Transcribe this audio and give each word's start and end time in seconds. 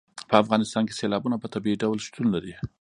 په 0.29 0.35
افغانستان 0.43 0.83
کې 0.85 0.97
سیلابونه 0.99 1.35
په 1.39 1.47
طبیعي 1.53 1.77
ډول 1.83 1.97
شتون 2.05 2.25
لري. 2.35 2.53